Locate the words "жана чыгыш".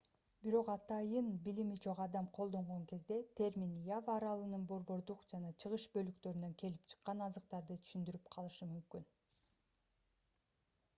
5.35-5.87